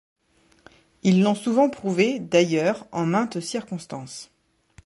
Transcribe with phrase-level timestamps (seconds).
[1.03, 4.31] Ils l’ont souvent prouvé, d’ailleurs, en mainte circonstance.